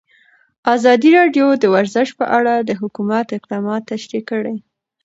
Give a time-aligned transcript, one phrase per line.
[0.75, 4.55] ازادي راډیو د ورزش په اړه د حکومت اقدامات تشریح کړي.